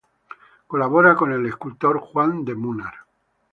Colabora 0.65 1.15
con 1.15 1.31
el 1.31 1.45
escultor 1.45 1.99
Juan 1.99 2.43
de 2.43 2.55
Munar. 2.55 2.93